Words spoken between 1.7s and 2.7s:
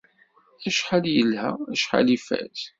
acḥal ifaz.